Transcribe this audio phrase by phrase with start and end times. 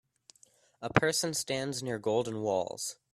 [0.81, 2.95] A person stands near golden walls.